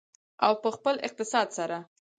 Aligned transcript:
او 0.45 0.53
په 0.61 0.69
خپل 0.75 0.95
اقتصاد 1.07 1.47
سره. 1.57 1.77